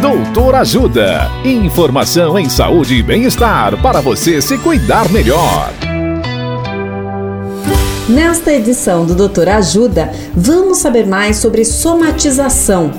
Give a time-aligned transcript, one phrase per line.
[0.00, 1.30] Doutor Ajuda.
[1.42, 5.72] Informação em saúde e bem-estar para você se cuidar melhor.
[8.06, 12.92] Nesta edição do Doutor Ajuda, vamos saber mais sobre somatização.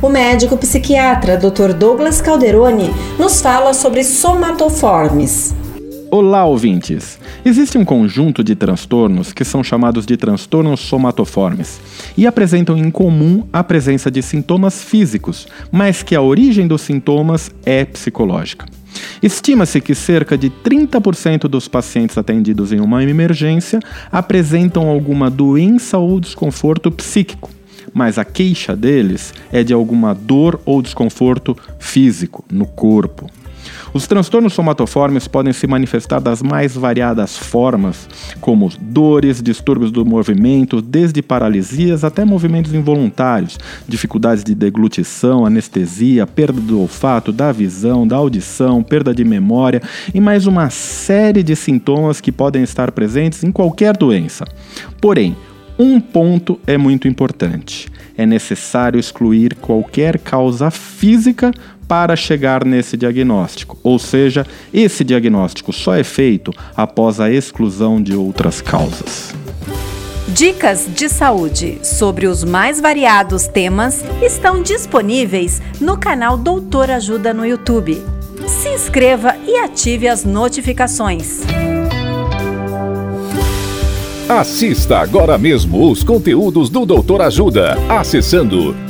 [0.00, 1.74] O médico psiquiatra Dr.
[1.74, 5.54] Douglas Calderoni nos fala sobre somatoformes.
[6.12, 7.20] Olá, ouvintes!
[7.44, 11.80] Existe um conjunto de transtornos que são chamados de transtornos somatoformes
[12.16, 17.48] e apresentam em comum a presença de sintomas físicos, mas que a origem dos sintomas
[17.64, 18.66] é psicológica.
[19.22, 23.78] Estima-se que cerca de 30% dos pacientes atendidos em uma emergência
[24.10, 27.48] apresentam alguma doença ou desconforto psíquico,
[27.94, 33.30] mas a queixa deles é de alguma dor ou desconforto físico no corpo.
[33.92, 38.08] Os transtornos somatoformes podem se manifestar das mais variadas formas,
[38.40, 46.60] como dores, distúrbios do movimento, desde paralisias até movimentos involuntários, dificuldades de deglutição, anestesia, perda
[46.60, 49.82] do olfato, da visão, da audição, perda de memória
[50.14, 54.44] e mais uma série de sintomas que podem estar presentes em qualquer doença.
[55.00, 55.36] Porém,
[55.78, 61.52] um ponto é muito importante: é necessário excluir qualquer causa física
[61.90, 68.14] para chegar nesse diagnóstico, ou seja, esse diagnóstico só é feito após a exclusão de
[68.14, 69.34] outras causas.
[70.28, 77.44] Dicas de saúde sobre os mais variados temas estão disponíveis no canal Doutor Ajuda no
[77.44, 78.00] YouTube.
[78.46, 81.40] Se inscreva e ative as notificações.
[84.28, 88.89] Assista agora mesmo os conteúdos do Doutor Ajuda, acessando